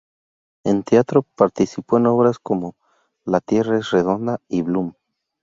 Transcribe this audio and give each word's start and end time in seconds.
En 0.63 0.81
teatro, 0.81 1.21
participó 1.37 1.97
en 1.97 2.07
obras 2.07 2.39
como 2.39 2.73
"La 3.23 3.39
tierra 3.39 3.77
es 3.77 3.91
redonda" 3.91 4.41
y 4.47 4.63
"Blum". 4.63 4.93